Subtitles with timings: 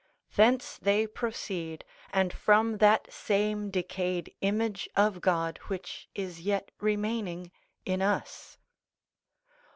[0.35, 7.51] thence they proceed, and from that same decayed image of God, which is yet remaining
[7.85, 8.57] in us.